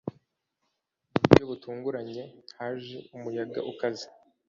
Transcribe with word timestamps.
Mu 1.11 1.17
buryo 1.23 1.43
butunguranye, 1.51 2.23
haje 2.57 2.97
umuyaga 3.15 3.59
ukaze. 3.71 4.05